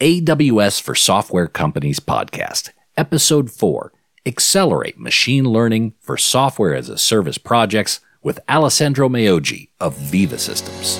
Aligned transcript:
AWS 0.00 0.82
for 0.82 0.94
Software 0.94 1.46
Companies 1.46 2.00
podcast, 2.00 2.68
Episode 2.98 3.50
4 3.50 3.94
Accelerate 4.26 4.98
Machine 4.98 5.44
Learning 5.44 5.94
for 6.00 6.18
Software 6.18 6.74
as 6.74 6.90
a 6.90 6.98
Service 6.98 7.38
Projects 7.38 8.00
with 8.22 8.38
Alessandro 8.46 9.08
Maoggi 9.08 9.70
of 9.80 9.96
Veeva 9.96 10.38
Systems. 10.38 10.98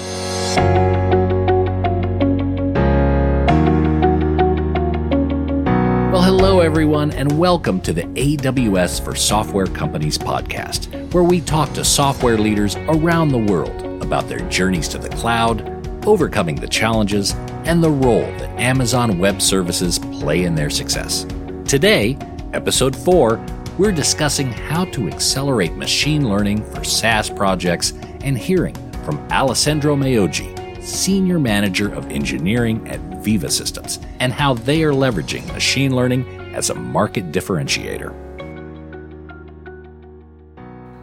Well, 6.11 6.23
hello, 6.23 6.61
everyone, 6.61 7.11
and 7.11 7.39
welcome 7.39 7.83
to 7.83 7.93
the 7.93 8.05
AWS 8.05 9.05
for 9.05 9.15
Software 9.15 9.67
Companies 9.67 10.17
podcast, 10.17 11.13
where 11.13 11.23
we 11.23 11.43
talk 11.43 11.71
to 11.75 11.85
software 11.85 12.39
leaders 12.39 12.77
around 12.77 13.29
the 13.29 13.53
world 13.53 14.03
about 14.03 14.27
their 14.27 14.41
journeys 14.49 14.89
to 14.89 14.97
the 14.97 15.11
cloud, 15.11 15.76
overcoming 16.07 16.57
the 16.57 16.69
challenges, 16.69 17.35
and 17.65 17.83
the 17.83 17.91
role 17.91 18.21
that 18.21 18.61
Amazon 18.61 19.19
Web 19.19 19.43
Services 19.43 19.99
play 19.99 20.45
in 20.45 20.55
their 20.55 20.71
success. 20.71 21.27
Today, 21.67 22.17
episode 22.53 22.95
4, 22.95 23.45
we're 23.79 23.93
discussing 23.93 24.53
how 24.53 24.85
to 24.87 25.09
accelerate 25.09 25.75
machine 25.75 26.29
learning 26.29 26.65
for 26.73 26.85
SaaS 26.85 27.29
projects 27.29 27.93
and 28.21 28.39
hearing 28.39 28.75
from 29.05 29.19
Alessandro 29.31 29.95
Maoggi, 29.97 30.83
Senior 30.83 31.39
Manager 31.39 31.93
of 31.93 32.11
Engineering 32.11 32.89
at 32.89 33.01
Veeva 33.23 33.51
Systems, 33.51 33.99
and 34.21 34.33
how 34.33 34.55
they 34.55 34.83
are 34.85 34.93
leveraging 34.93 35.47
machine 35.53 35.95
learning 35.95 36.25
as 36.55 36.71
a 36.71 36.75
market 36.75 37.33
differentiator. 37.33 38.26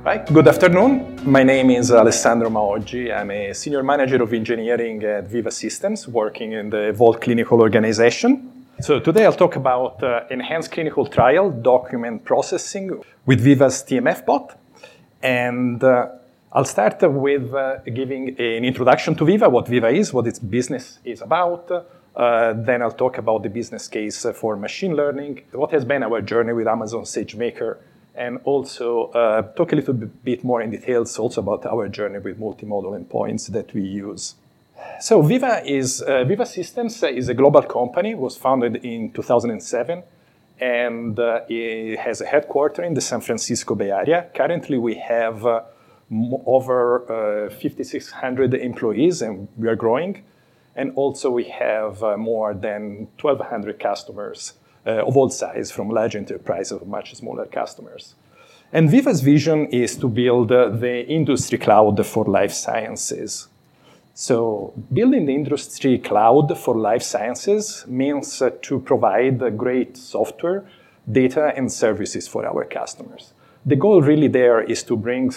Good 0.03 0.49
afternoon. 0.49 1.17
My 1.23 1.43
name 1.43 1.69
is 1.69 1.89
Alessandro 1.89 2.49
Maoggi. 2.49 3.09
I'm 3.09 3.31
a 3.31 3.53
senior 3.53 3.83
manager 3.83 4.21
of 4.21 4.33
engineering 4.33 5.01
at 5.01 5.29
Veeva 5.29 5.49
Systems, 5.49 6.09
working 6.09 6.51
in 6.51 6.69
the 6.69 6.91
Vault 6.91 7.21
Clinical 7.21 7.61
organization. 7.61 8.65
So 8.81 8.99
today 8.99 9.23
I'll 9.23 9.31
talk 9.31 9.55
about 9.55 10.03
uh, 10.03 10.25
enhanced 10.29 10.73
clinical 10.73 11.07
trial 11.07 11.51
document 11.51 12.25
processing 12.25 13.01
with 13.25 13.45
Veeva's 13.45 13.81
TMF 13.81 14.25
bot. 14.25 14.59
And 15.21 15.81
uh, 15.81 16.09
I'll 16.51 16.65
start 16.65 17.01
with 17.01 17.53
uh, 17.53 17.77
giving 17.85 18.37
an 18.37 18.65
introduction 18.65 19.15
to 19.15 19.23
Veeva, 19.23 19.49
what 19.49 19.67
Veeva 19.67 19.93
is, 19.93 20.11
what 20.11 20.27
its 20.27 20.37
business 20.37 20.99
is 21.05 21.21
about. 21.21 21.71
Uh, 22.13 22.51
then 22.57 22.81
I'll 22.81 22.91
talk 22.91 23.19
about 23.19 23.43
the 23.43 23.49
business 23.49 23.87
case 23.87 24.25
for 24.35 24.57
machine 24.57 24.97
learning, 24.97 25.43
what 25.53 25.71
has 25.71 25.85
been 25.85 26.03
our 26.03 26.21
journey 26.21 26.51
with 26.51 26.67
Amazon 26.67 27.03
SageMaker 27.03 27.77
and 28.15 28.39
also 28.43 29.05
uh, 29.07 29.41
talk 29.41 29.73
a 29.73 29.75
little 29.75 29.93
bit 29.93 30.43
more 30.43 30.61
in 30.61 30.71
details 30.71 31.17
also 31.17 31.41
about 31.41 31.65
our 31.65 31.87
journey 31.87 32.19
with 32.19 32.37
multi-model 32.37 32.91
endpoints 32.91 33.47
that 33.47 33.73
we 33.73 33.81
use. 33.81 34.35
So 34.99 35.21
Veeva 35.21 35.65
is 35.65 36.01
uh, 36.01 36.25
Veeva 36.25 36.45
Systems 36.45 37.01
is 37.03 37.29
a 37.29 37.33
global 37.33 37.63
company. 37.63 38.15
was 38.15 38.37
founded 38.37 38.77
in 38.85 39.11
2007, 39.11 40.03
and 40.59 41.19
uh, 41.19 41.41
it 41.49 41.99
has 41.99 42.21
a 42.21 42.25
headquarters 42.25 42.85
in 42.85 42.93
the 42.93 43.01
San 43.01 43.21
Francisco 43.21 43.75
Bay 43.75 43.91
Area. 43.91 44.27
Currently, 44.35 44.77
we 44.77 44.95
have 44.95 45.45
uh, 45.45 45.61
over 46.45 47.47
uh, 47.47 47.49
5,600 47.49 48.53
employees, 48.53 49.21
and 49.21 49.47
we 49.57 49.67
are 49.67 49.75
growing. 49.75 50.23
And 50.75 50.91
also, 50.95 51.29
we 51.29 51.45
have 51.45 52.03
uh, 52.03 52.17
more 52.17 52.53
than 52.53 53.07
1,200 53.21 53.79
customers 53.79 54.53
of 54.85 55.15
all 55.17 55.29
size, 55.29 55.71
from 55.71 55.89
large 55.89 56.15
enterprise 56.15 56.69
to 56.69 56.83
much 56.85 57.15
smaller 57.15 57.45
customers. 57.45 58.15
And 58.71 58.89
Veeva's 58.89 59.21
vision 59.21 59.67
is 59.67 59.95
to 59.97 60.07
build 60.07 60.51
uh, 60.51 60.69
the 60.69 61.05
industry 61.07 61.59
cloud 61.59 62.03
for 62.05 62.25
life 62.25 62.51
sciences. 62.51 63.47
So, 64.15 64.73
building 64.91 65.27
the 65.27 65.35
industry 65.35 65.99
cloud 65.99 66.57
for 66.57 66.75
life 66.75 67.03
sciences 67.03 67.85
means 67.87 68.41
uh, 68.41 68.49
to 68.63 68.79
provide 68.79 69.57
great 69.57 69.95
software, 69.95 70.65
data, 71.11 71.53
and 71.55 71.71
services 71.71 72.27
for 72.27 72.47
our 72.47 72.65
customers. 72.65 73.33
The 73.63 73.75
goal 73.75 74.01
really 74.01 74.27
there 74.27 74.61
is 74.61 74.81
to 74.83 74.97
bring 74.97 75.31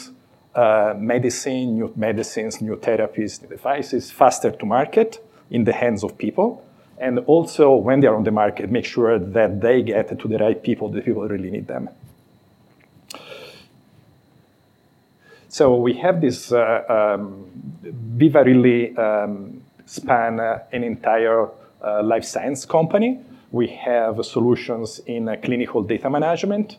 uh, 0.55 0.95
medicine, 0.97 1.75
new 1.75 1.93
medicines, 1.95 2.63
new 2.63 2.77
therapies, 2.77 3.43
new 3.43 3.49
devices 3.49 4.11
faster 4.11 4.51
to 4.51 4.65
market 4.65 5.23
in 5.51 5.65
the 5.65 5.73
hands 5.75 6.03
of 6.03 6.17
people 6.17 6.66
and 6.99 7.19
also 7.21 7.75
when 7.75 8.01
they 8.01 8.07
are 8.07 8.17
on 8.17 8.25
the 8.25 8.31
market, 8.31 8.71
make 8.71 8.85
sure 8.85 9.19
that 9.19 9.61
they 9.61 9.83
get 9.83 10.19
to 10.19 10.29
the 10.29 10.39
right 10.39 10.63
people, 10.63 10.89
the 10.89 11.03
people 11.03 11.27
really 11.29 11.51
need 11.51 11.67
them. 11.67 11.89
So 15.49 15.77
we 15.77 15.95
have 15.95 16.21
this 16.21 16.53
uh, 16.53 17.15
um, 17.19 17.51
Veeva 18.17 18.45
really 18.45 18.97
um, 18.97 19.63
span 19.87 20.39
uh, 20.39 20.59
an 20.73 20.85
entire 20.85 21.49
uh, 21.83 22.03
life 22.03 22.25
science 22.25 22.67
company. 22.67 23.21
We 23.53 23.69
have 23.69 24.25
solutions 24.27 25.01
in 25.07 25.29
uh, 25.29 25.37
clinical 25.43 25.83
data 25.83 26.11
management, 26.11 26.77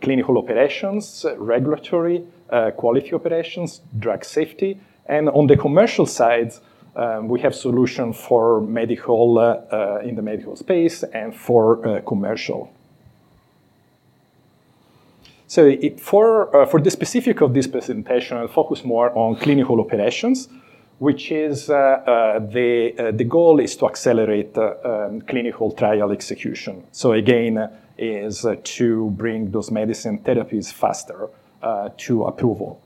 clinical 0.00 0.38
operations, 0.38 1.26
regulatory, 1.38 2.24
uh, 2.50 2.70
quality 2.72 3.14
operations, 3.14 3.80
drug 3.98 4.24
safety, 4.24 4.78
and 5.06 5.28
on 5.30 5.46
the 5.48 5.56
commercial 5.56 6.06
side, 6.06 6.52
um, 6.96 7.28
we 7.28 7.40
have 7.40 7.54
solutions 7.54 8.16
for 8.16 8.60
medical 8.60 9.38
uh, 9.38 9.42
uh, 9.42 10.00
in 10.02 10.16
the 10.16 10.22
medical 10.22 10.56
space 10.56 11.02
and 11.02 11.34
for 11.34 11.86
uh, 11.86 12.00
commercial. 12.02 12.72
So 15.46 15.66
it, 15.66 16.00
for, 16.00 16.54
uh, 16.54 16.66
for 16.66 16.80
the 16.80 16.90
specific 16.90 17.40
of 17.40 17.54
this 17.54 17.66
presentation, 17.66 18.36
I'll 18.36 18.48
focus 18.48 18.84
more 18.84 19.16
on 19.16 19.36
clinical 19.36 19.80
operations, 19.80 20.48
which 20.98 21.32
is 21.32 21.66
the, 21.66 23.12
the 23.14 23.24
goal 23.24 23.58
is 23.58 23.74
to 23.76 23.86
accelerate 23.86 24.56
um, 24.56 25.22
clinical 25.22 25.72
trial 25.72 26.12
execution. 26.12 26.84
So 26.92 27.12
again, 27.12 27.70
is 27.98 28.46
to 28.64 29.10
bring 29.10 29.50
those 29.50 29.70
medicine 29.70 30.18
therapies 30.20 30.72
faster 30.72 31.28
to 31.96 32.24
approval. 32.24 32.80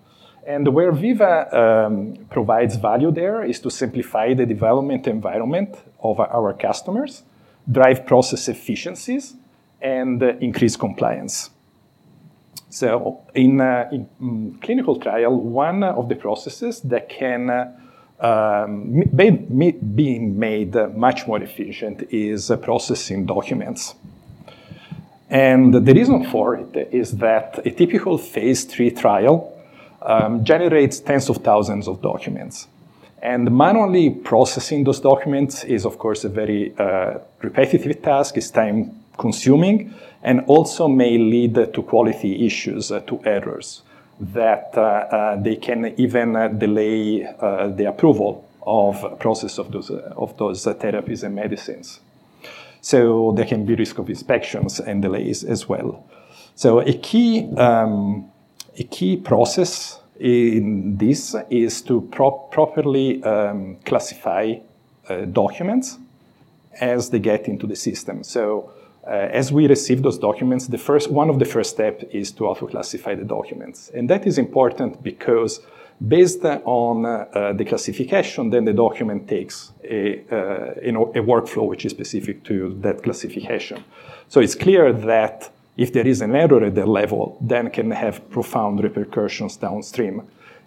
And 0.47 0.69
where 0.75 0.93
Veeva 0.93 1.53
um, 1.55 2.27
provides 2.29 2.77
value 2.77 3.11
there 3.11 3.45
is 3.45 3.61
to 3.61 3.71
simplify 3.71 4.35
the 4.35 4.45
development 4.45 5.07
environment 5.07 5.77
of 6.03 6.21
our 6.21 6.53
customers, 6.53 7.23
drive 7.71 8.05
process 8.05 8.49
efficiencies, 8.49 9.35
and 9.81 10.23
uh, 10.23 10.35
increase 10.41 10.77
compliance. 10.77 11.51
So, 12.69 13.23
in, 13.35 13.61
uh, 13.61 13.89
in 13.93 14.09
um, 14.21 14.59
clinical 14.61 14.99
trial, 14.99 15.41
one 15.41 15.83
of 15.83 16.09
the 16.09 16.17
processes 16.17 16.81
that 16.81 17.09
can 17.09 17.49
uh, 17.49 17.73
um, 18.21 19.03
be, 19.15 19.31
being 19.31 20.39
made 20.39 20.75
much 20.97 21.27
more 21.27 21.43
efficient 21.43 22.03
is 22.11 22.51
uh, 22.51 22.57
processing 22.57 23.27
documents. 23.27 23.95
And 25.31 25.73
the 25.75 25.95
reason 25.95 26.25
for 26.31 26.57
it 26.57 26.89
is 26.93 27.17
that 27.19 27.67
a 27.67 27.71
typical 27.71 28.19
phase 28.19 28.65
three 28.65 28.91
trial 28.91 29.54
um, 30.05 30.45
generates 30.45 31.01
tens 31.01 31.29
of 31.29 31.39
thousands 31.39 31.89
of 31.89 32.01
documents. 32.03 32.69
And 33.23 33.51
manually 33.51 34.11
processing 34.11 34.85
those 34.85 35.01
documents 35.01 35.65
is, 35.65 35.87
of 35.87 35.99
course, 35.99 36.25
a 36.25 36.29
very 36.29 36.75
uh, 36.79 37.19
repetitive 37.41 38.03
task, 38.03 38.37
it's 38.37 38.51
time 38.51 39.03
consuming, 39.17 39.95
and 40.23 40.41
also 40.47 40.89
may 40.89 41.17
lead 41.17 41.55
to 41.55 41.83
quality 41.83 42.47
issues, 42.47 42.93
uh, 42.93 43.01
to 43.01 43.21
errors, 43.25 43.83
that 44.21 44.73
uh, 44.77 44.81
uh 44.81 45.37
they 45.37 45.57
can 45.57 45.95
even 45.97 46.37
uh, 46.37 46.49
delay 46.49 47.25
uh, 47.25 47.69
the 47.69 47.89
approval 47.89 48.47
of 48.67 49.19
process 49.19 49.59
of 49.59 49.73
those, 49.73 49.91
of 49.91 50.37
those 50.37 50.65
therapies 50.65 51.23
and 51.23 51.35
medicines. 51.35 52.01
So 52.81 53.33
there 53.33 53.47
can 53.47 53.65
be 53.65 53.75
risk 53.75 53.99
of 53.99 54.11
inspections 54.11 54.81
and 54.81 55.01
delays 55.01 55.45
as 55.45 55.69
well. 55.69 56.05
So 56.55 56.81
a 56.81 56.93
key 56.93 57.51
um, 57.57 58.31
a 58.79 58.85
key 58.85 59.17
process 59.17 60.01
in 60.19 60.97
this 60.97 61.35
is 61.51 61.83
to 61.83 62.01
pro 62.13 62.31
properly 62.31 63.23
um, 63.25 63.77
classify 63.85 64.55
uh, 65.09 65.25
documents 65.27 65.99
as 66.81 67.11
they 67.11 67.19
get 67.19 67.49
into 67.49 67.67
the 67.67 67.77
system. 67.77 68.25
So 68.25 68.71
uh, 69.07 69.11
as 69.11 69.53
we 69.53 69.67
receive 69.69 70.03
those 70.03 70.19
documents, 70.19 70.67
the 70.67 70.79
first, 70.79 71.11
one 71.11 71.29
of 71.29 71.39
the 71.39 71.45
first 71.45 71.71
steps 71.71 72.05
is 72.11 72.33
to 72.33 72.47
auto-classify 72.47 73.15
the 73.15 73.25
documents. 73.25 73.91
And 73.95 74.09
that 74.09 74.27
is 74.27 74.39
important 74.39 75.03
because 75.03 75.61
based 76.09 76.45
on 76.45 77.05
uh, 77.05 77.53
the 77.53 77.65
classification, 77.65 78.51
then 78.51 78.65
the 78.65 78.73
document 78.73 79.29
takes 79.29 79.73
a, 79.85 80.25
uh, 80.33 80.75
you 80.83 80.93
know, 80.93 81.13
a 81.15 81.21
workflow 81.21 81.69
which 81.69 81.85
is 81.85 81.93
specific 81.93 82.45
to 82.45 82.77
that 82.81 83.03
classification. 83.03 83.85
So 84.29 84.41
it's 84.41 84.55
clear 84.55 84.93
that 84.93 85.51
if 85.77 85.93
there 85.93 86.07
is 86.07 86.21
an 86.21 86.35
error 86.35 86.65
at 86.65 86.75
that 86.75 86.89
level, 86.89 87.37
then 87.41 87.71
can 87.71 87.91
have 87.91 88.29
profound 88.31 88.83
repercussions 88.83 89.57
downstream. 89.57 90.23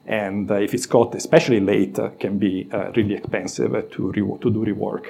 And 0.06 0.50
uh, 0.50 0.56
if 0.56 0.74
it's 0.74 0.86
caught 0.86 1.15
especially 1.15 1.59
late, 1.59 2.00
uh, 2.00 2.09
can 2.19 2.38
be 2.38 2.69
uh, 2.71 2.92
really 2.95 3.15
expensive 3.15 3.92
to, 3.92 4.12
re- 4.12 4.38
to 4.42 4.50
do 4.50 4.65
rework. 4.65 5.07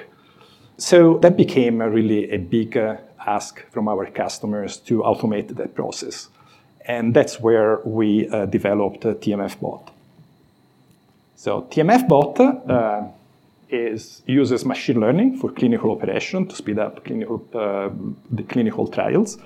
So 0.76 1.18
that 1.18 1.36
became 1.36 1.80
really 1.80 2.30
a 2.30 2.38
big 2.38 2.76
uh, 2.76 2.96
ask 3.26 3.64
from 3.70 3.88
our 3.88 4.06
customers 4.06 4.76
to 4.78 5.02
automate 5.02 5.54
that 5.56 5.74
process. 5.74 6.28
And 6.86 7.14
that's 7.14 7.40
where 7.40 7.80
we 7.84 8.28
uh, 8.28 8.46
developed 8.46 9.02
TMF 9.02 9.60
Bot. 9.60 9.90
So 11.36 11.62
TMF 11.62 12.08
Bot, 12.08 12.40
uh, 12.40 13.08
is 13.70 14.22
uses 14.26 14.64
machine 14.64 15.00
learning 15.00 15.36
for 15.36 15.50
clinical 15.50 15.90
operation 15.90 16.46
to 16.46 16.56
speed 16.56 16.78
up 16.78 17.04
clinical, 17.04 17.44
uh, 17.54 17.90
the 18.30 18.42
clinical 18.44 18.86
trials. 18.86 19.38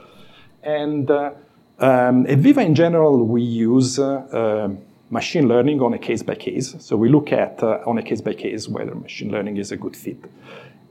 And 0.63 1.11
uh, 1.11 1.33
um, 1.79 2.27
at 2.27 2.39
Veeva 2.39 2.65
in 2.65 2.75
general, 2.75 3.25
we 3.25 3.43
use 3.43 3.99
uh, 3.99 4.69
machine 5.11 5.47
learning 5.47 5.81
on 5.83 5.93
a 5.95 5.99
case 5.99 6.23
by 6.23 6.35
case. 6.35 6.75
So 6.79 6.97
we 6.97 7.09
look 7.09 7.33
at 7.33 7.63
uh, 7.63 7.81
on 7.87 7.99
a 7.99 8.03
case 8.03 8.21
by 8.21 8.35
case 8.35 8.69
whether 8.69 8.95
machine 8.95 9.31
learning 9.31 9.59
is 9.59 9.71
a 9.71 9.77
good 9.77 9.97
fit. 9.97 10.25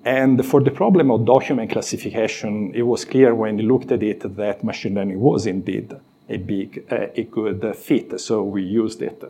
And 0.03 0.45
for 0.45 0.61
the 0.61 0.71
problem 0.71 1.11
of 1.11 1.25
document 1.25 1.71
classification, 1.71 2.73
it 2.73 2.83
was 2.83 3.05
clear 3.05 3.33
when 3.35 3.57
we 3.57 3.63
looked 3.63 3.91
at 3.91 4.03
it 4.03 4.35
that 4.35 4.63
machine 4.63 4.95
learning 4.95 5.19
was 5.19 5.45
indeed 5.45 5.93
a 6.29 6.37
big, 6.37 6.85
uh, 6.91 7.07
a 7.15 7.23
good 7.23 7.75
fit. 7.75 8.19
So 8.19 8.43
we 8.43 8.63
used 8.63 9.01
it. 9.01 9.23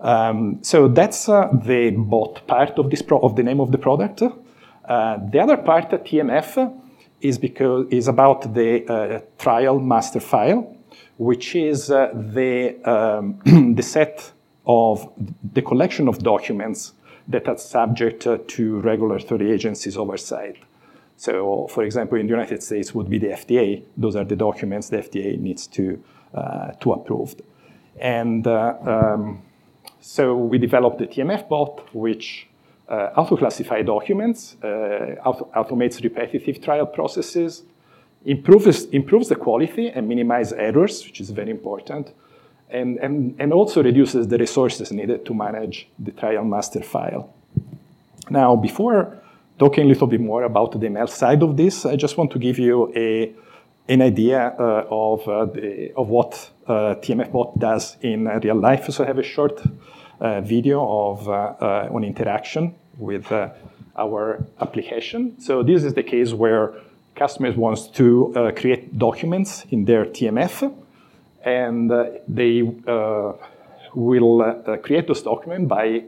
Um, 0.00 0.58
so 0.62 0.88
that's 0.88 1.28
uh, 1.28 1.48
the 1.52 1.90
bot 1.90 2.46
part 2.46 2.78
of 2.78 2.90
this 2.90 3.02
pro- 3.02 3.20
of 3.20 3.36
the 3.36 3.42
name 3.42 3.60
of 3.60 3.72
the 3.72 3.78
product. 3.78 4.22
Uh, 4.22 5.18
the 5.30 5.40
other 5.40 5.56
part, 5.56 5.90
TMF, 5.90 6.72
is 7.20 7.38
because 7.38 7.86
is 7.90 8.08
about 8.08 8.54
the 8.54 8.86
uh, 8.86 9.20
trial 9.38 9.80
master 9.80 10.20
file, 10.20 10.76
which 11.16 11.54
is 11.54 11.90
uh, 11.90 12.10
the 12.14 12.76
um, 12.84 13.74
the 13.74 13.82
set 13.82 14.32
of 14.66 15.10
the 15.52 15.62
collection 15.62 16.08
of 16.08 16.18
documents 16.18 16.92
that 17.26 17.48
are 17.48 17.58
subject 17.58 18.26
to 18.48 18.80
regulatory 18.80 19.50
agencies 19.52 19.96
oversight. 19.96 20.56
So, 21.16 21.66
for 21.68 21.82
example, 21.82 22.18
in 22.18 22.26
the 22.26 22.30
United 22.30 22.62
States 22.62 22.94
would 22.94 23.10
be 23.10 23.18
the 23.18 23.28
FDA. 23.28 23.82
Those 23.96 24.14
are 24.14 24.24
the 24.24 24.36
documents 24.36 24.88
the 24.88 24.98
FDA 24.98 25.38
needs 25.38 25.66
to 25.68 26.02
uh, 26.34 26.72
to 26.80 26.92
approve. 26.92 27.34
And 27.98 28.46
uh, 28.46 28.74
um, 28.86 29.42
so 30.00 30.36
we 30.36 30.58
developed 30.58 30.98
the 30.98 31.06
TMF 31.06 31.48
bot, 31.48 31.94
which 31.94 32.47
uh, 32.88 33.10
auto-classify 33.16 33.82
documents, 33.82 34.56
uh, 34.62 35.16
auto- 35.24 35.48
automates 35.54 36.02
repetitive 36.02 36.60
trial 36.62 36.86
processes, 36.86 37.62
improves, 38.24 38.84
improves 38.86 39.28
the 39.28 39.36
quality 39.36 39.88
and 39.88 40.08
minimizes 40.08 40.52
errors, 40.54 41.04
which 41.04 41.20
is 41.20 41.30
very 41.30 41.50
important, 41.50 42.12
and, 42.70 42.98
and, 42.98 43.34
and 43.38 43.52
also 43.52 43.82
reduces 43.82 44.28
the 44.28 44.38
resources 44.38 44.92
needed 44.92 45.24
to 45.24 45.34
manage 45.34 45.88
the 45.98 46.12
trial 46.12 46.44
master 46.44 46.82
file. 46.82 47.32
Now, 48.30 48.56
before 48.56 49.18
talking 49.58 49.84
a 49.84 49.88
little 49.88 50.06
bit 50.06 50.20
more 50.20 50.44
about 50.44 50.72
the 50.72 50.86
ML 50.86 51.08
side 51.08 51.42
of 51.42 51.56
this, 51.56 51.86
I 51.86 51.96
just 51.96 52.16
want 52.16 52.30
to 52.32 52.38
give 52.38 52.58
you 52.58 52.92
a, 52.94 53.32
an 53.88 54.02
idea 54.02 54.54
uh, 54.58 54.86
of, 54.90 55.28
uh, 55.28 55.46
the, 55.46 55.92
of 55.96 56.08
what 56.08 56.50
uh, 56.66 56.94
TMF 56.96 57.32
bot 57.32 57.58
does 57.58 57.96
in 58.02 58.26
real 58.26 58.56
life. 58.56 58.90
So 58.90 59.04
I 59.04 59.06
have 59.06 59.18
a 59.18 59.22
short 59.22 59.62
video 60.20 60.86
of 60.86 61.28
uh, 61.28 61.32
uh, 61.32 61.88
an 61.92 62.04
interaction 62.04 62.74
with 62.96 63.30
uh, 63.30 63.50
our 63.96 64.44
application. 64.60 65.40
So 65.40 65.62
this 65.62 65.84
is 65.84 65.94
the 65.94 66.02
case 66.02 66.32
where 66.32 66.74
customers 67.14 67.56
wants 67.56 67.88
to 67.88 68.32
uh, 68.34 68.52
create 68.52 68.98
documents 68.98 69.64
in 69.70 69.84
their 69.84 70.04
TMF, 70.04 70.72
and 71.44 71.90
they 72.28 72.62
will 73.94 74.78
create 74.82 75.06
those 75.06 75.22
documents 75.22 75.68
by 75.68 76.04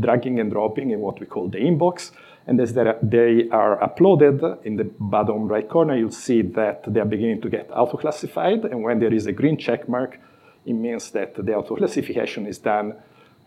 dragging 0.00 0.40
and 0.40 0.50
dropping 0.50 0.90
in 0.90 1.00
what 1.00 1.20
we 1.20 1.26
call 1.26 1.48
the 1.48 1.58
inbox. 1.58 2.12
And 2.46 2.58
as 2.60 2.72
they 2.72 3.48
are 3.50 3.78
uploaded 3.80 4.64
in 4.64 4.76
the 4.76 4.84
bottom 4.98 5.48
right 5.48 5.68
corner, 5.68 5.96
you'll 5.96 6.10
see 6.10 6.40
that 6.40 6.84
they 6.86 7.00
are 7.00 7.04
beginning 7.04 7.42
to 7.42 7.50
get 7.50 7.68
auto-classified. 7.70 8.64
And 8.64 8.82
when 8.82 9.00
there 9.00 9.12
is 9.12 9.26
a 9.26 9.32
green 9.32 9.58
check 9.58 9.86
mark, 9.86 10.18
it 10.64 10.72
means 10.72 11.10
that 11.10 11.34
the 11.34 11.54
auto-classification 11.54 12.46
is 12.46 12.58
done 12.58 12.94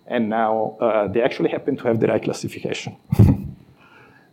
and 0.07 0.29
now 0.29 0.77
uh, 0.79 1.07
they 1.07 1.21
actually 1.21 1.49
happen 1.49 1.77
to 1.77 1.83
have 1.87 1.99
the 1.99 2.07
right 2.07 2.23
classification. 2.23 2.95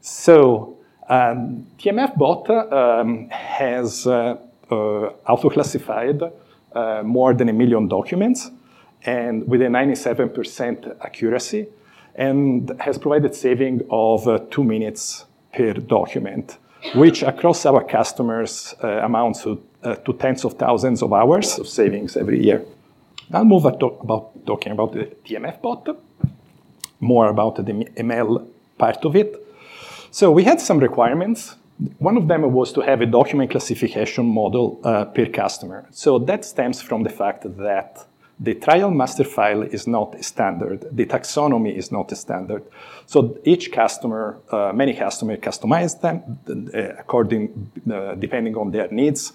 so 0.01 0.79
um, 1.09 1.67
TMF 1.79 2.17
bot 2.17 2.51
um, 2.51 3.29
has 3.31 4.07
uh, 4.07 4.37
uh, 4.71 4.75
auto-classified 5.27 6.23
uh, 6.75 7.03
more 7.03 7.33
than 7.33 7.49
a 7.49 7.53
million 7.53 7.89
documents 7.89 8.51
and 9.05 9.49
with 9.49 9.63
a 9.63 9.67
97% 9.67 10.97
accuracy 11.01 11.67
and 12.15 12.71
has 12.81 12.99
provided 12.99 13.35
saving 13.35 13.81
of 13.91 14.29
uh, 14.29 14.39
two 14.51 14.65
minutes 14.65 15.25
per 15.55 15.73
document, 15.73 16.59
which 16.95 17.23
across 17.23 17.65
our 17.65 17.83
customers 17.85 18.75
uh, 18.83 18.89
amounts 19.03 19.43
to, 19.45 19.63
to 20.05 20.13
tens 20.19 20.45
of 20.45 20.55
thousands 20.55 21.03
of 21.03 21.13
hours 21.13 21.59
of 21.59 21.67
savings 21.67 22.17
every 22.17 22.45
year. 22.45 22.63
I'll 23.33 23.45
move 23.45 23.63
talk 23.79 24.03
about 24.03 24.33
talking 24.49 24.73
about 24.73 24.91
the 24.93 25.05
TMF 25.25 25.61
bot, 25.63 25.85
more 27.01 27.29
about 27.29 27.55
the 27.57 27.75
ML 28.09 28.33
part 28.79 29.05
of 29.05 29.15
it. 29.15 29.31
So 30.11 30.25
we 30.33 30.45
had 30.45 30.61
some 30.61 30.79
requirements. 30.89 31.57
One 31.99 32.17
of 32.17 32.27
them 32.27 32.43
was 32.53 32.73
to 32.73 32.81
have 32.81 33.01
a 33.03 33.07
document 33.07 33.51
classification 33.51 34.25
model 34.41 34.67
uh, 34.83 35.05
per 35.15 35.27
customer. 35.27 35.87
So 35.91 36.19
that 36.31 36.45
stems 36.45 36.83
from 36.83 37.03
the 37.03 37.11
fact 37.11 37.43
that 37.59 38.07
the 38.41 38.55
trial 38.55 38.91
master 38.91 39.25
file 39.25 39.63
is 39.63 39.87
not 39.87 40.15
a 40.15 40.23
standard. 40.23 40.79
The 40.93 41.07
taxonomy 41.07 41.77
is 41.77 41.91
not 41.91 42.13
a 42.13 42.17
standard. 42.17 42.63
So 43.07 43.37
each 43.45 43.73
customer, 43.73 44.39
uh, 44.51 44.73
many 44.73 44.95
customers 44.95 45.39
customize 45.41 46.01
them 46.01 46.39
uh, 46.49 47.01
according, 47.03 47.71
uh, 47.93 48.15
depending 48.15 48.57
on 48.57 48.71
their 48.71 48.89
needs. 48.91 49.33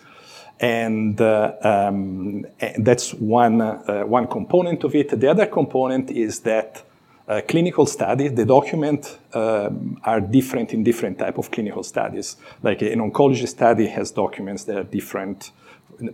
And, 0.59 1.19
uh, 1.19 1.53
um, 1.61 2.45
that's 2.77 3.13
one, 3.13 3.61
uh, 3.61 4.03
one 4.03 4.27
component 4.27 4.83
of 4.83 4.95
it. 4.95 5.19
The 5.19 5.29
other 5.29 5.45
component 5.45 6.09
is 6.11 6.39
that 6.41 6.83
uh, 7.27 7.41
clinical 7.47 7.85
studies, 7.85 8.33
the 8.33 8.45
document 8.45 9.17
um, 9.33 9.99
are 10.03 10.19
different 10.19 10.73
in 10.73 10.83
different 10.83 11.17
type 11.19 11.37
of 11.37 11.51
clinical 11.51 11.83
studies. 11.83 12.35
Like 12.61 12.81
an 12.81 12.99
oncology 12.99 13.47
study 13.47 13.87
has 13.87 14.11
documents 14.11 14.65
that 14.65 14.77
are 14.77 14.83
different 14.83 15.51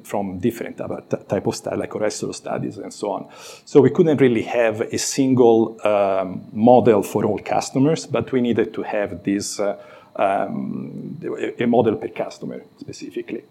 from 0.03 0.39
different 0.39 0.77
type 0.77 1.47
of 1.47 1.56
study, 1.56 1.77
like 1.77 1.89
cholesterol 1.89 2.36
studies 2.36 2.77
and 2.77 2.94
so 2.94 3.12
on. 3.12 3.27
So 3.65 3.81
we 3.81 3.89
couldn't 3.89 4.19
really 4.19 4.44
have 4.44 4.81
a 4.81 4.97
single 4.97 5.80
um, 5.86 6.45
model 6.51 7.01
for 7.01 7.25
all 7.25 7.39
customers, 7.39 8.06
but 8.06 8.31
we 8.31 8.41
needed 8.41 8.74
to 8.74 8.83
have 8.83 9.24
this 9.24 9.59
uh, 9.59 9.77
um, 10.15 11.18
a 11.59 11.65
model 11.65 11.95
per 11.95 12.09
customer 12.09 12.62
specifically. 12.77 13.44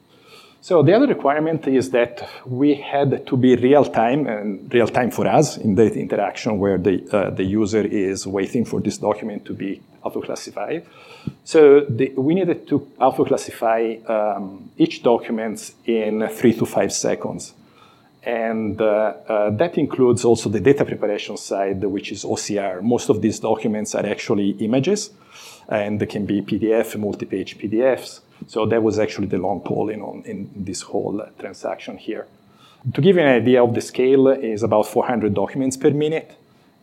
So 0.61 0.83
the 0.83 0.93
other 0.93 1.07
requirement 1.07 1.67
is 1.69 1.91
that 1.91 2.29
we 2.45 2.75
had 2.75 3.27
to 3.27 3.37
be 3.37 3.55
real 3.57 3.85
time 3.85 4.27
and 4.27 4.73
real 4.75 4.89
time 4.89 5.11
for 5.11 5.27
us 5.27 5.57
in 5.57 5.77
the 5.77 5.93
interaction 5.95 6.59
where 6.59 6.79
the, 6.79 7.09
uh, 7.13 7.31
the 7.31 7.45
user 7.45 7.83
is 7.87 8.27
waiting 8.27 8.65
for 8.65 8.81
this 8.81 8.99
document 8.99 9.45
to 9.47 9.55
be 9.55 9.81
auto 10.03 10.21
classified. 10.21 10.85
So 11.45 11.81
the, 11.89 12.13
we 12.17 12.35
needed 12.35 12.67
to 12.69 12.89
auto 13.01 13.25
classify 13.25 13.97
um, 14.07 14.71
each 14.77 15.03
document 15.03 15.75
in 15.87 16.29
three 16.29 16.55
to 16.55 16.67
five 16.67 16.93
seconds. 16.93 17.55
And 18.25 18.81
uh, 18.81 18.85
uh, 19.29 19.51
that 19.51 19.79
includes 19.79 20.25
also 20.25 20.49
the 20.51 20.61
data 20.61 20.85
preparation 20.85 21.37
side, 21.37 21.83
which 21.85 22.11
is 22.13 22.25
OCR. 22.25 22.83
Most 22.83 23.09
of 23.11 23.23
these 23.23 23.39
documents 23.39 23.95
are 23.95 24.05
actually 24.05 24.51
images, 24.59 25.11
and 25.69 26.01
they 26.01 26.07
can 26.07 26.27
be 26.27 26.43
PDF, 26.43 26.99
multi-page 26.99 27.59
PDFs. 27.59 28.21
So 28.47 28.67
that 28.67 28.83
was 28.83 28.99
actually 28.99 29.27
the 29.27 29.39
long 29.39 29.61
pole 29.61 29.89
in, 29.89 30.01
in 30.25 30.51
this 30.55 30.83
whole 30.83 31.27
transaction 31.39 31.99
here. 31.99 32.27
To 32.95 33.01
give 33.01 33.17
you 33.17 33.23
an 33.23 33.29
idea 33.29 33.63
of 33.63 33.75
the 33.75 33.81
scale, 33.81 34.29
is 34.29 34.63
about 34.63 34.87
400 34.87 35.35
documents 35.35 35.77
per 35.77 35.91
minute. 35.91 36.37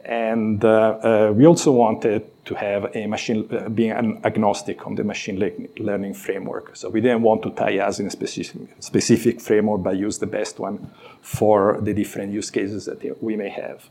And 0.03 0.63
uh, 0.63 0.69
uh, 0.69 1.33
we 1.35 1.47
also 1.47 1.71
wanted 1.71 2.29
to 2.45 2.53
have 2.53 2.95
a 2.95 3.07
machine, 3.07 3.49
uh, 3.51 3.69
being 3.69 3.91
an 3.91 4.19
agnostic 4.23 4.85
on 4.85 4.93
the 4.93 5.03
machine 5.03 5.39
le- 5.39 5.83
learning 5.83 6.13
framework. 6.13 6.75
So 6.75 6.89
we 6.89 7.01
didn't 7.01 7.23
want 7.23 7.41
to 7.43 7.49
tie 7.49 7.79
us 7.79 7.99
in 7.99 8.05
a 8.05 8.11
specific, 8.11 8.67
specific 8.79 9.41
framework, 9.41 9.81
but 9.81 9.97
use 9.97 10.19
the 10.19 10.27
best 10.27 10.59
one 10.59 10.91
for 11.21 11.79
the 11.81 11.91
different 11.91 12.33
use 12.33 12.51
cases 12.51 12.85
that 12.85 13.23
we 13.23 13.35
may 13.35 13.49
have. 13.49 13.89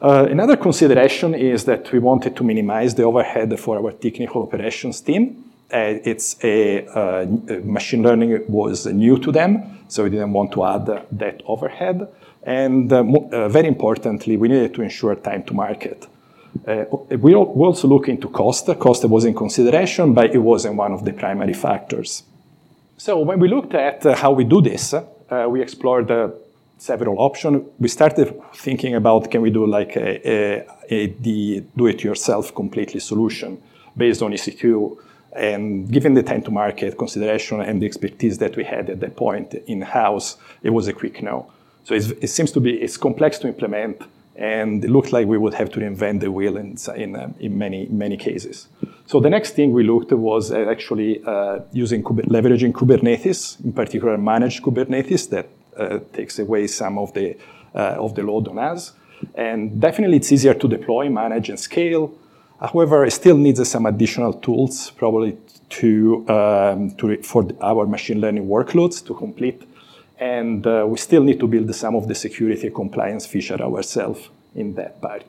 Uh, 0.00 0.26
another 0.28 0.56
consideration 0.56 1.32
is 1.34 1.64
that 1.66 1.92
we 1.92 2.00
wanted 2.00 2.34
to 2.34 2.42
minimize 2.42 2.96
the 2.96 3.04
overhead 3.04 3.60
for 3.60 3.78
our 3.78 3.92
technical 3.92 4.42
operations 4.42 5.00
team. 5.00 5.51
Uh, 5.72 5.98
it's 6.04 6.36
a 6.44 6.86
uh, 6.88 7.26
machine 7.64 8.02
learning 8.02 8.44
was 8.46 8.84
new 8.86 9.18
to 9.18 9.32
them, 9.32 9.78
so 9.88 10.04
we 10.04 10.10
didn't 10.10 10.32
want 10.32 10.52
to 10.52 10.64
add 10.64 10.86
that 11.10 11.42
overhead. 11.46 12.06
And 12.42 12.92
uh, 12.92 13.48
very 13.48 13.68
importantly, 13.68 14.36
we 14.36 14.48
needed 14.48 14.74
to 14.74 14.82
ensure 14.82 15.14
time 15.14 15.44
to 15.44 15.54
market. 15.54 16.06
Uh, 16.66 16.84
we 17.18 17.34
also 17.34 17.88
look 17.88 18.08
into 18.08 18.28
cost. 18.28 18.66
Cost 18.78 19.04
was 19.04 19.24
in 19.24 19.34
consideration, 19.34 20.12
but 20.12 20.34
it 20.34 20.38
wasn't 20.38 20.76
one 20.76 20.92
of 20.92 21.04
the 21.04 21.12
primary 21.12 21.54
factors. 21.54 22.24
So 22.98 23.20
when 23.20 23.40
we 23.40 23.48
looked 23.48 23.74
at 23.74 24.04
uh, 24.04 24.14
how 24.14 24.32
we 24.32 24.44
do 24.44 24.60
this, 24.60 24.92
uh, 24.92 25.46
we 25.48 25.62
explored 25.62 26.12
several 26.76 27.18
options. 27.18 27.66
We 27.78 27.88
started 27.88 28.34
thinking 28.54 28.94
about 28.94 29.30
can 29.30 29.40
we 29.40 29.50
do 29.50 29.66
like 29.66 29.96
a, 29.96 30.28
a, 30.28 30.66
a 30.90 31.06
do-it-yourself 31.76 32.54
completely 32.54 33.00
solution 33.00 33.62
based 33.96 34.20
on 34.20 34.32
EC2 34.32 34.98
and 35.34 35.90
given 35.90 36.14
the 36.14 36.22
time 36.22 36.42
to 36.42 36.50
market 36.50 36.98
consideration 36.98 37.60
and 37.60 37.80
the 37.80 37.86
expertise 37.86 38.38
that 38.38 38.56
we 38.56 38.64
had 38.64 38.90
at 38.90 39.00
that 39.00 39.16
point 39.16 39.54
in 39.66 39.82
house, 39.82 40.36
it 40.62 40.70
was 40.70 40.88
a 40.88 40.92
quick 40.92 41.22
no. 41.22 41.50
So 41.84 41.94
it 41.94 42.28
seems 42.28 42.52
to 42.52 42.60
be 42.60 42.74
it's 42.74 42.96
complex 42.96 43.38
to 43.40 43.48
implement, 43.48 44.02
and 44.36 44.84
it 44.84 44.90
looked 44.90 45.12
like 45.12 45.26
we 45.26 45.36
would 45.36 45.54
have 45.54 45.70
to 45.72 45.80
reinvent 45.80 46.20
the 46.20 46.30
wheel 46.30 46.56
in, 46.56 46.76
in, 46.96 47.16
uh, 47.16 47.32
in 47.40 47.58
many, 47.58 47.86
many 47.86 48.16
cases. 48.16 48.68
So 49.06 49.20
the 49.20 49.30
next 49.30 49.54
thing 49.54 49.72
we 49.72 49.82
looked 49.82 50.12
at 50.12 50.18
was 50.18 50.52
uh, 50.52 50.70
actually 50.70 51.22
uh, 51.24 51.60
using 51.72 52.02
leveraging 52.02 52.72
Kubernetes, 52.72 53.62
in 53.64 53.72
particular 53.72 54.16
managed 54.16 54.62
Kubernetes 54.62 55.28
that 55.30 55.48
uh, 55.76 55.98
takes 56.12 56.38
away 56.38 56.66
some 56.66 56.98
of 56.98 57.12
the, 57.14 57.36
uh, 57.74 57.96
of 57.98 58.14
the 58.14 58.22
load 58.22 58.48
on 58.48 58.58
us. 58.58 58.92
And 59.34 59.80
definitely 59.80 60.16
it's 60.18 60.32
easier 60.32 60.54
to 60.54 60.68
deploy, 60.68 61.08
manage, 61.08 61.48
and 61.48 61.58
scale. 61.58 62.12
However, 62.62 63.04
it 63.04 63.12
still 63.12 63.36
needs 63.36 63.68
some 63.68 63.86
additional 63.86 64.34
tools, 64.34 64.92
probably 64.92 65.36
to, 65.70 66.28
um, 66.28 66.90
to 66.98 67.22
for 67.22 67.48
our 67.60 67.86
machine 67.86 68.20
learning 68.20 68.46
workloads 68.46 69.04
to 69.06 69.14
complete 69.14 69.62
and 70.22 70.64
uh, 70.66 70.84
we 70.88 70.96
still 70.98 71.24
need 71.24 71.40
to 71.40 71.48
build 71.48 71.74
some 71.74 71.96
of 71.96 72.06
the 72.06 72.14
security 72.14 72.70
compliance 72.70 73.26
feature 73.26 73.60
ourselves 73.60 74.28
in 74.54 74.74
that 74.74 75.00
part. 75.00 75.24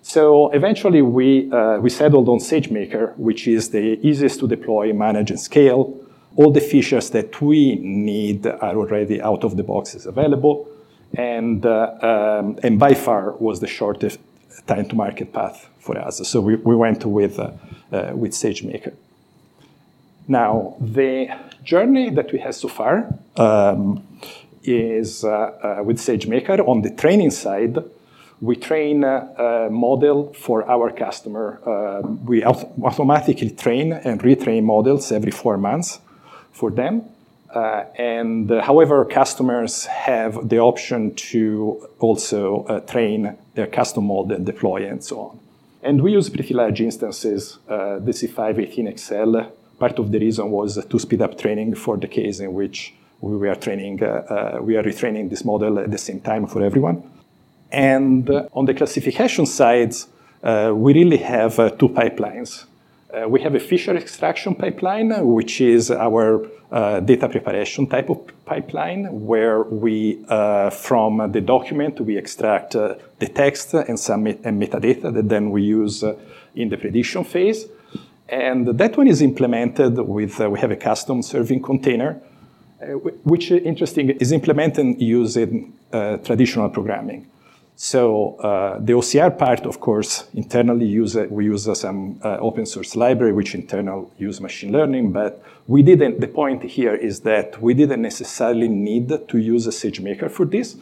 So 0.00 0.50
eventually 0.52 1.02
we, 1.02 1.52
uh, 1.52 1.78
we 1.78 1.90
settled 1.90 2.28
on 2.28 2.38
SageMaker, 2.38 3.16
which 3.18 3.46
is 3.46 3.68
the 3.70 3.98
easiest 4.08 4.40
to 4.40 4.48
deploy, 4.48 4.92
manage, 4.94 5.30
and 5.30 5.40
scale. 5.40 5.82
All 6.36 6.50
the 6.50 6.60
features 6.60 7.10
that 7.10 7.40
we 7.42 7.74
need 7.76 8.46
are 8.46 8.76
already 8.76 9.20
out 9.20 9.44
of 9.44 9.56
the 9.58 9.64
boxes 9.64 10.06
available, 10.06 10.68
and, 11.14 11.66
uh, 11.66 12.40
um, 12.40 12.58
and 12.62 12.78
by 12.78 12.94
far 12.94 13.32
was 13.32 13.60
the 13.60 13.66
shortest 13.66 14.18
time 14.66 14.88
to 14.88 14.94
market 14.94 15.32
path 15.32 15.68
for 15.80 15.98
us. 15.98 16.26
So 16.28 16.40
we, 16.40 16.56
we 16.56 16.76
went 16.76 17.04
with, 17.04 17.38
uh, 17.38 17.52
uh, 17.92 18.12
with 18.14 18.32
SageMaker. 18.32 18.94
Now, 20.26 20.76
the 20.80 21.28
journey 21.64 22.10
that 22.10 22.32
we 22.32 22.38
have 22.40 22.54
so 22.54 22.68
far 22.68 23.14
um, 23.36 24.06
is 24.62 25.24
uh, 25.24 25.28
uh, 25.28 25.82
with 25.82 25.98
SageMaker. 25.98 26.66
On 26.68 26.82
the 26.82 26.90
training 26.90 27.30
side, 27.30 27.78
we 28.40 28.54
train 28.54 29.02
a 29.02 29.68
model 29.70 30.32
for 30.34 30.68
our 30.70 30.90
customer. 30.92 31.58
Uh, 31.66 32.06
we 32.24 32.44
automatically 32.44 33.50
train 33.50 33.92
and 33.92 34.20
retrain 34.22 34.62
models 34.62 35.10
every 35.10 35.32
four 35.32 35.56
months 35.56 35.98
for 36.52 36.70
them. 36.70 37.02
Uh, 37.54 37.84
and 37.96 38.50
uh, 38.50 38.62
however, 38.62 39.04
customers 39.04 39.86
have 39.86 40.48
the 40.48 40.58
option 40.58 41.14
to 41.14 41.88
also 41.98 42.64
uh, 42.64 42.80
train 42.80 43.36
their 43.58 43.66
custom 43.78 44.04
model, 44.06 44.38
deploy, 44.52 44.80
and 44.90 45.00
so 45.02 45.14
on. 45.26 45.34
And 45.82 46.02
we 46.04 46.12
use 46.12 46.28
pretty 46.30 46.54
large 46.54 46.80
instances, 46.80 47.58
the 48.06 48.12
C518XL 48.18 49.34
part 49.78 49.98
of 49.98 50.10
the 50.10 50.18
reason 50.18 50.50
was 50.50 50.84
to 50.84 50.98
speed 50.98 51.22
up 51.22 51.38
training 51.38 51.74
for 51.74 51.96
the 51.96 52.08
case 52.08 52.40
in 52.40 52.52
which 52.52 52.94
we 53.20 53.36
were 53.36 53.54
training, 53.54 54.02
uh, 54.02 54.06
uh, 54.06 54.62
we 54.62 54.76
are 54.76 54.82
retraining 54.82 55.28
this 55.30 55.44
model 55.44 55.78
at 55.78 55.90
the 55.90 55.98
same 55.98 56.20
time 56.20 56.46
for 56.46 56.62
everyone. 56.62 57.02
And 57.70 58.28
uh, 58.30 58.48
on 58.52 58.64
the 58.66 58.74
classification 58.74 59.46
side, 59.46 59.94
we 60.42 60.92
really 60.94 61.18
have 61.18 61.56
two 61.78 61.88
pipelines. 61.88 62.64
Uh, 63.10 63.26
we 63.26 63.40
have 63.40 63.54
a 63.54 63.60
feature 63.60 63.96
extraction 63.96 64.54
pipeline, 64.54 65.10
which 65.26 65.62
is 65.62 65.90
our 65.90 66.46
uh, 66.70 67.00
data 67.00 67.26
preparation 67.26 67.86
type 67.86 68.10
of 68.10 68.18
pipeline, 68.44 69.24
where 69.24 69.62
we, 69.62 70.22
uh, 70.28 70.68
from 70.68 71.32
the 71.32 71.40
document, 71.40 71.98
we 72.02 72.18
extract 72.18 72.72
the 72.72 73.28
text 73.34 73.72
and 73.72 73.98
some 73.98 74.24
metadata 74.24 75.10
that 75.14 75.26
then 75.26 75.50
we 75.50 75.62
use 75.62 76.04
in 76.54 76.68
the 76.68 76.76
prediction 76.76 77.24
phase. 77.24 77.66
And 78.28 78.78
that 78.78 78.98
one 78.98 79.08
is 79.08 79.22
implemented 79.22 79.96
with, 79.96 80.38
we 80.40 80.60
have 80.60 80.70
a 80.70 80.76
custom 80.76 81.22
serving 81.22 81.62
container, 81.62 82.20
which, 83.24 83.50
interesting, 83.50 84.10
is 84.10 84.32
implemented 84.32 85.00
using 85.00 85.72
traditional 85.90 86.68
programming. 86.68 87.26
So 87.80 88.34
uh, 88.40 88.80
the 88.80 88.94
OCR 88.94 89.38
part, 89.38 89.64
of 89.64 89.78
course, 89.78 90.24
internally 90.34 90.84
use 90.84 91.14
we 91.30 91.44
use 91.44 91.68
some 91.78 92.18
uh, 92.24 92.38
open 92.40 92.66
source 92.66 92.96
library, 92.96 93.32
which 93.32 93.54
internal 93.54 94.10
use 94.18 94.40
machine 94.40 94.72
learning. 94.72 95.12
But 95.12 95.40
we 95.68 95.84
didn't. 95.84 96.20
The 96.20 96.26
point 96.26 96.64
here 96.64 96.96
is 96.96 97.20
that 97.20 97.62
we 97.62 97.74
didn't 97.74 98.02
necessarily 98.02 98.66
need 98.66 99.28
to 99.28 99.38
use 99.38 99.68
a 99.68 99.70
SageMaker 99.70 100.28
for 100.28 100.44
this. 100.44 100.76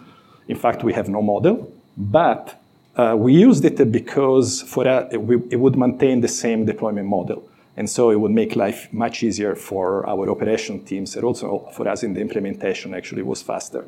In 0.49 0.57
fact, 0.57 0.85
we 0.85 0.95
have 0.95 1.07
no 1.11 1.21
model, 1.21 1.71
but 1.99 2.59
uh, 2.97 3.15
we 3.15 3.35
used 3.35 3.67
it 3.67 3.93
because 3.93 4.63
for 4.63 4.85
that, 4.85 5.21
we, 5.21 5.37
it 5.51 5.61
would 5.61 5.77
maintain 5.77 6.23
the 6.23 6.29
same 6.29 6.65
deployment 6.65 7.07
model. 7.07 7.47
And 7.77 7.91
so 7.91 8.09
it 8.09 8.19
would 8.19 8.31
make 8.31 8.57
life 8.57 8.91
much 8.91 9.23
easier 9.23 9.55
for 9.55 10.09
our 10.09 10.31
operation 10.31 10.83
teams 10.83 11.15
and 11.15 11.27
also 11.27 11.69
for 11.75 11.87
us 11.89 12.03
in 12.03 12.15
the 12.15 12.23
implementation 12.23 12.95
actually 12.95 13.21
was 13.21 13.43
faster. 13.43 13.85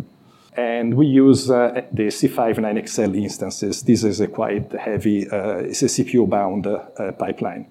And 0.59 0.95
we 0.95 1.07
use 1.07 1.49
uh, 1.51 1.83
the 1.93 2.09
C5-9XL 2.09 3.17
instances. 3.17 3.83
This 3.83 4.03
is 4.03 4.21
a 4.21 4.27
quite 4.27 4.73
heavy, 4.73 5.29
uh, 5.31 5.59
it's 5.59 5.83
a 5.83 5.87
CPU-bound 5.87 6.67
uh, 6.67 7.13
pipeline. 7.13 7.67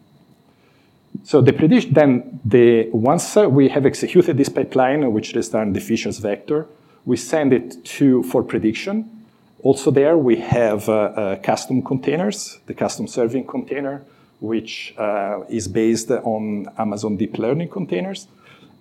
So 1.24 1.42
the 1.42 1.52
prediction, 1.52 1.94
then 1.94 2.40
the, 2.46 2.90
once 2.92 3.36
uh, 3.36 3.50
we 3.50 3.68
have 3.70 3.86
executed 3.86 4.38
this 4.38 4.48
pipeline, 4.48 5.12
which 5.12 5.34
returns 5.34 5.74
the 5.74 5.82
features 5.82 6.20
vector, 6.20 6.68
we 7.06 7.18
send 7.18 7.52
it 7.52 7.84
to 7.98 8.24
for 8.24 8.42
prediction 8.42 9.18
also 9.64 9.92
there 9.92 10.18
we 10.18 10.38
have 10.38 10.88
uh, 10.88 10.94
uh, 10.94 11.36
custom 11.38 11.82
containers, 11.82 12.60
the 12.68 12.74
custom 12.74 13.08
serving 13.08 13.46
container, 13.48 14.06
which 14.40 14.94
is 15.50 15.68
based 15.68 16.12
on 16.12 16.68
Amazon 16.78 17.18
Deep 17.18 17.38
Learning 17.40 17.68
containers. 17.68 18.28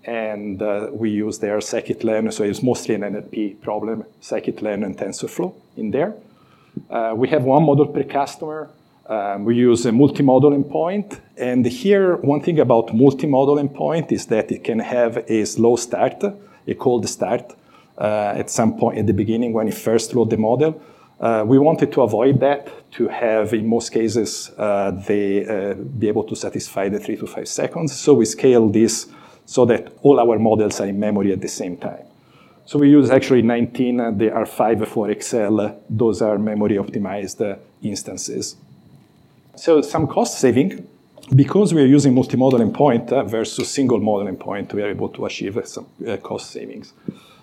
And 0.07 0.63
uh, 0.63 0.91
we 0.93 1.11
use 1.11 1.39
their 1.41 1.59
scikit-learn, 1.59 2.31
so 2.31 2.45
it's 2.45 2.63
mostly 2.63 2.95
an 2.95 3.03
NLP 3.03 3.61
problem, 3.61 4.05
scikit-learn 4.23 4.85
and 4.85 4.97
TensorFlow 4.97 5.53
in 5.77 5.91
there. 5.91 6.15
Uh, 6.89 7.13
we 7.17 7.29
have 7.29 7.43
one 7.43 7.65
model 7.65 7.87
per 7.87 8.05
customer. 8.05 8.71
Um, 9.09 9.45
we 9.45 9.57
use 9.57 9.85
a 9.85 9.93
multi-model 9.93 10.53
endpoint. 10.53 11.19
And 11.37 11.67
here, 11.67 12.17
one 12.17 12.41
thing 12.41 12.61
about 12.61 12.95
multi-model 12.95 13.57
endpoint 13.57 14.13
is 14.13 14.27
that 14.27 14.53
it 14.53 14.63
can 14.63 14.79
have 14.79 15.25
a 15.29 15.45
slow 15.45 15.75
start, 15.75 16.23
a 16.23 16.75
cold 16.75 17.09
start, 17.09 17.57
uh, 17.99 18.35
at 18.37 18.49
some 18.49 18.79
point 18.79 18.99
at 18.99 19.07
the 19.07 19.13
beginning 19.13 19.53
when 19.53 19.67
you 19.67 19.73
first 19.73 20.15
load 20.15 20.31
the 20.31 20.37
model. 20.37 20.81
Uh, 21.19 21.45
we 21.47 21.59
wanted 21.59 21.91
to 21.93 22.03
avoid 22.03 22.39
that, 22.41 22.69
to 22.93 23.09
have, 23.09 23.55
in 23.55 23.67
most 23.67 23.91
cases, 23.91 24.51
uh, 24.59 24.91
they 24.91 25.47
uh, 25.47 25.75
be 25.75 26.09
able 26.09 26.23
to 26.25 26.37
satisfy 26.37 26.89
the 26.89 27.01
three 27.01 27.17
to 27.17 27.27
five 27.27 27.49
seconds. 27.49 27.99
So 27.99 28.15
we 28.15 28.27
scale 28.27 28.69
this 28.69 29.07
so 29.47 29.65
that 29.65 29.93
all 30.03 30.21
our 30.21 30.39
models 30.39 30.81
are 30.81 30.87
in 30.87 31.01
memory 31.01 31.33
at 31.33 31.41
the 31.41 31.49
same 31.49 31.77
time. 31.77 32.05
So 32.67 32.81
we 32.81 32.91
use 32.91 33.11
actually 33.11 33.43
19, 33.43 34.01
uh, 34.01 34.11
the 34.11 34.31
R5 34.31 34.89
for 34.89 35.15
XL. 35.15 35.79
Those 35.89 36.21
are 36.21 36.37
memory 36.37 36.77
optimized 36.77 37.41
uh, 37.41 37.57
instances. 37.81 38.57
So 39.55 39.81
some 39.83 40.09
cost 40.09 40.39
saving. 40.39 40.87
Because 41.35 41.75
we 41.75 41.83
are 41.83 41.87
using 41.87 42.15
multi-model 42.15 42.61
endpoint 42.61 43.29
versus 43.29 43.69
single 43.69 43.99
model 43.99 44.33
endpoint, 44.33 44.73
we 44.73 44.83
are 44.83 44.91
able 44.91 45.09
to 45.09 45.27
achieve 45.27 45.59
some 45.65 45.87
cost 46.23 46.51
savings. 46.51 46.93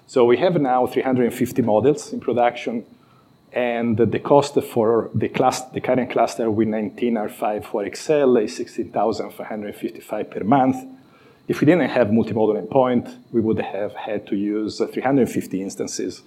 So 0.07 0.23
we 0.23 0.37
have 0.37 0.59
now 0.61 0.87
350 0.87 1.61
models 1.63 2.13
in 2.13 2.21
production, 2.21 2.85
and 3.51 3.97
the 3.97 4.19
cost 4.19 4.57
for 4.61 5.09
the, 5.13 5.27
class, 5.27 5.61
the 5.71 5.81
current 5.81 6.11
cluster 6.11 6.49
with 6.49 6.69
19 6.69 7.15
R5 7.15 7.65
for 7.65 7.85
XL 7.93 8.37
is 8.37 8.55
16,555 8.55 10.31
per 10.31 10.43
month. 10.43 10.77
If 11.47 11.59
we 11.59 11.65
didn't 11.65 11.89
have 11.89 12.13
multi-model 12.13 12.55
endpoint, 12.55 13.13
we 13.31 13.41
would 13.41 13.59
have 13.59 13.93
had 13.95 14.25
to 14.27 14.35
use 14.35 14.77
350 14.77 15.61
instances, 15.61 16.21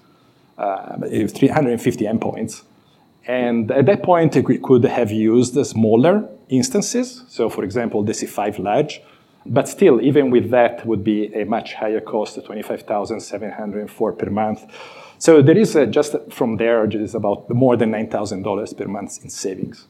uh, 0.59 0.99
350 0.99 2.05
endpoints. 2.05 2.63
And 3.27 3.71
at 3.71 3.87
that 3.87 4.03
point, 4.03 4.37
we 4.47 4.59
could 4.59 4.85
have 4.85 5.11
used 5.11 5.55
smaller 5.67 6.29
instances. 6.49 7.25
So, 7.29 7.49
for 7.49 7.65
example, 7.65 8.03
the 8.03 8.13
C5 8.13 8.59
large, 8.59 9.01
but 9.47 9.69
still, 9.69 10.01
even 10.01 10.31
with 10.31 10.51
that, 10.51 10.85
would 10.87 11.03
be 11.03 11.33
a 11.35 11.45
much 11.45 11.75
higher 11.75 12.01
cost, 12.01 12.45
25,704 12.45 14.13
per 14.13 14.31
month. 14.31 14.65
So 15.19 15.41
there 15.41 15.57
is 15.57 15.75
a, 15.77 15.87
just 15.87 16.15
from 16.31 16.57
there, 16.57 16.85
it 16.85 16.95
is 16.95 17.15
about 17.15 17.49
more 17.49 17.77
than 17.77 17.91
$9,000 17.91 18.77
per 18.77 18.87
month 18.87 19.25
in 19.25 19.31
savings. 19.31 19.87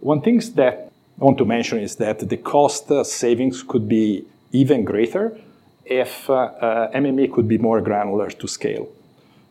One 0.00 0.20
thing 0.20 0.40
that 0.54 0.92
I 1.20 1.24
want 1.24 1.38
to 1.38 1.44
mention 1.44 1.78
is 1.78 1.96
that 1.96 2.28
the 2.28 2.36
cost 2.36 2.90
savings 3.04 3.62
could 3.62 3.88
be 3.88 4.24
even 4.52 4.84
greater 4.84 5.38
if 5.84 6.28
uh, 6.30 6.34
uh, 6.34 6.92
MME 6.92 7.32
could 7.32 7.48
be 7.48 7.58
more 7.58 7.80
granular 7.80 8.30
to 8.30 8.46
scale. 8.46 8.88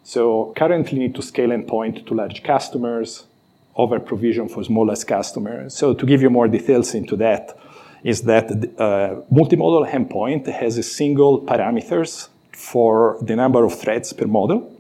So 0.03 0.53
currently 0.56 1.00
need 1.00 1.15
to 1.15 1.22
scale 1.22 1.50
endpoint 1.50 2.06
to 2.08 2.13
large 2.13 2.44
customers, 2.44 3.25
over 3.75 4.00
provision 4.00 4.50
for 4.50 4.63
smallest 4.63 5.08
customers. 5.08 5.75
So 5.75 5.94
to 5.94 6.06
give 6.06 6.22
you 6.22 6.29
more 6.29 6.48
details 6.48 6.94
into 6.94 7.15
that, 7.18 7.58
is 8.03 8.24
that 8.24 8.46
uh, 8.79 9.22
multi-model 9.29 9.86
endpoint 9.86 10.48
has 10.48 10.77
a 10.77 10.84
single 10.84 11.41
parameters 11.41 12.29
for 12.51 13.18
the 13.22 13.36
number 13.36 13.63
of 13.63 13.77
threads 13.79 14.13
per 14.13 14.25
model. 14.25 14.74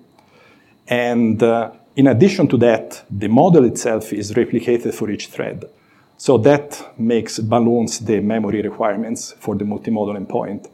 And 0.87 1.41
uh, 1.43 1.71
in 1.95 2.07
addition 2.07 2.47
to 2.47 2.57
that, 2.57 3.03
the 3.09 3.27
model 3.27 3.65
itself 3.65 4.13
is 4.13 4.33
replicated 4.33 4.93
for 4.93 5.09
each 5.09 5.27
thread. 5.27 5.65
So 6.19 6.37
that 6.39 6.99
makes 6.99 7.39
balloons 7.39 7.99
the 7.99 8.19
memory 8.19 8.61
requirements 8.61 9.31
for 9.39 9.55
the 9.55 9.63
multi-model 9.63 10.15
endpoint. 10.15 10.69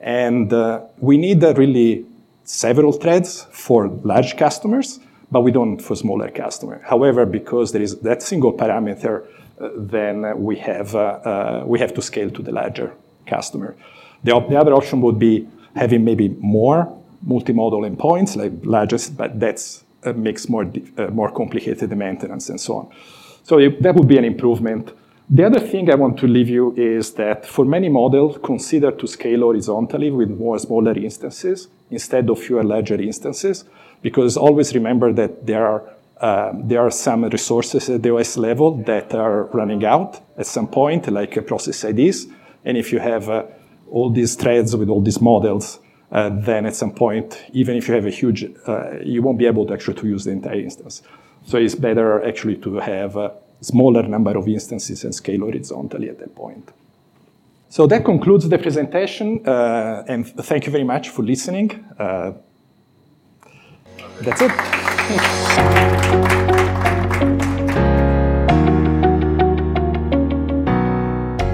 And 0.00 0.52
uh, 0.52 0.80
we 0.98 1.16
need 1.16 1.44
uh, 1.44 1.54
really 1.54 2.04
several 2.42 2.90
threads 2.90 3.46
for 3.52 3.86
large 4.02 4.36
customers, 4.36 4.98
but 5.30 5.42
we 5.42 5.52
don't 5.52 5.78
for 5.78 5.94
smaller 5.94 6.30
customers. 6.30 6.82
However, 6.84 7.26
because 7.26 7.70
there 7.70 7.80
is 7.80 8.00
that 8.00 8.24
single 8.24 8.52
parameter, 8.52 9.24
uh, 9.60 9.68
then 9.76 10.42
we 10.42 10.56
have, 10.56 10.96
uh, 10.96 10.98
uh, 10.98 11.62
we 11.64 11.78
have 11.78 11.94
to 11.94 12.02
scale 12.02 12.30
to 12.30 12.42
the 12.42 12.50
larger 12.50 12.92
customer. 13.24 13.76
The, 14.24 14.32
op- 14.32 14.48
the 14.48 14.56
other 14.56 14.74
option 14.74 15.00
would 15.02 15.18
be 15.20 15.46
having 15.76 16.04
maybe 16.04 16.30
more 16.40 16.92
multi-model 17.22 17.82
endpoints, 17.82 18.34
like 18.34 18.52
largest, 18.64 19.16
but 19.16 19.38
that 19.38 19.62
uh, 20.02 20.12
makes 20.14 20.48
more, 20.48 20.68
uh, 20.96 21.06
more 21.08 21.30
complicated 21.30 21.88
the 21.88 21.94
maintenance 21.94 22.48
and 22.48 22.60
so 22.60 22.78
on. 22.78 22.92
So 23.48 23.58
it, 23.58 23.82
that 23.82 23.94
would 23.94 24.08
be 24.08 24.18
an 24.18 24.26
improvement. 24.26 24.92
The 25.30 25.46
other 25.46 25.58
thing 25.58 25.90
I 25.90 25.94
want 25.94 26.18
to 26.18 26.26
leave 26.26 26.50
you 26.50 26.74
is 26.76 27.12
that 27.14 27.46
for 27.46 27.64
many 27.64 27.88
models, 27.88 28.38
consider 28.42 28.90
to 28.90 29.06
scale 29.06 29.40
horizontally 29.40 30.10
with 30.10 30.28
more 30.28 30.58
smaller 30.58 30.92
instances 30.92 31.68
instead 31.90 32.28
of 32.28 32.38
fewer 32.38 32.62
larger 32.62 33.00
instances, 33.00 33.64
because 34.02 34.36
always 34.36 34.74
remember 34.74 35.14
that 35.14 35.46
there 35.46 35.66
are 35.66 35.82
uh, 36.20 36.52
there 36.62 36.80
are 36.80 36.90
some 36.90 37.24
resources 37.24 37.88
at 37.88 38.02
the 38.02 38.14
OS 38.14 38.36
level 38.36 38.82
that 38.82 39.14
are 39.14 39.44
running 39.54 39.82
out 39.84 40.20
at 40.36 40.46
some 40.46 40.66
point, 40.66 41.10
like 41.10 41.46
process 41.46 41.84
IDs. 41.84 42.26
And 42.66 42.76
if 42.76 42.92
you 42.92 42.98
have 42.98 43.30
uh, 43.30 43.44
all 43.90 44.10
these 44.10 44.34
threads 44.34 44.76
with 44.76 44.90
all 44.90 45.00
these 45.00 45.22
models, 45.22 45.78
uh, 46.10 46.28
then 46.28 46.66
at 46.66 46.74
some 46.74 46.90
point, 46.90 47.40
even 47.52 47.76
if 47.76 47.88
you 47.88 47.94
have 47.94 48.04
a 48.04 48.10
huge, 48.10 48.44
uh, 48.66 48.98
you 49.02 49.22
won't 49.22 49.38
be 49.38 49.46
able 49.46 49.64
to 49.66 49.72
actually 49.72 49.94
to 50.02 50.08
use 50.08 50.24
the 50.24 50.32
entire 50.32 50.60
instance. 50.60 51.02
So 51.48 51.56
it's 51.56 51.74
better 51.74 52.22
actually 52.28 52.56
to 52.56 52.74
have 52.76 53.16
a 53.16 53.32
smaller 53.62 54.02
number 54.02 54.36
of 54.36 54.46
instances 54.46 55.02
and 55.04 55.14
scale 55.14 55.40
horizontally 55.40 56.10
at 56.10 56.18
that 56.18 56.34
point. 56.34 56.70
So 57.70 57.86
that 57.86 58.04
concludes 58.04 58.46
the 58.46 58.58
presentation, 58.58 59.48
uh, 59.48 60.04
and 60.06 60.26
thank 60.26 60.66
you 60.66 60.72
very 60.72 60.84
much 60.84 61.08
for 61.08 61.22
listening. 61.22 61.86
Uh, 61.98 62.32
that's 64.20 64.42
it. 64.42 64.50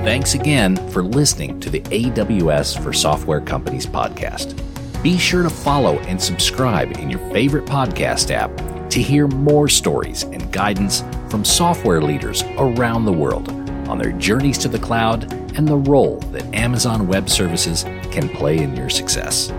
Thanks 0.04 0.34
again 0.34 0.76
for 0.90 1.04
listening 1.04 1.60
to 1.60 1.70
the 1.70 1.80
AWS 1.80 2.82
for 2.82 2.92
Software 2.92 3.40
Companies 3.40 3.86
podcast. 3.86 4.60
Be 5.04 5.18
sure 5.18 5.44
to 5.44 5.50
follow 5.50 5.98
and 6.00 6.20
subscribe 6.20 6.96
in 6.98 7.10
your 7.10 7.20
favorite 7.30 7.64
podcast 7.64 8.32
app 8.32 8.50
to 8.90 9.02
hear 9.02 9.26
more 9.26 9.68
stories 9.68 10.22
and 10.24 10.52
guidance 10.52 11.02
from 11.28 11.44
software 11.44 12.00
leaders 12.00 12.42
around 12.58 13.04
the 13.04 13.12
world 13.12 13.48
on 13.88 13.98
their 13.98 14.12
journeys 14.12 14.58
to 14.58 14.68
the 14.68 14.78
cloud 14.78 15.32
and 15.56 15.68
the 15.68 15.76
role 15.76 16.16
that 16.32 16.44
Amazon 16.54 17.06
Web 17.06 17.28
Services 17.28 17.84
can 18.10 18.28
play 18.28 18.58
in 18.58 18.76
your 18.76 18.90
success. 18.90 19.52